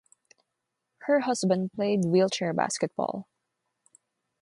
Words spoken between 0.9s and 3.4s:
Her husband played wheelchair basketball.